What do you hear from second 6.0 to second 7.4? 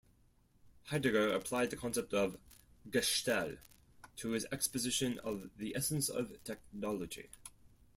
of technology.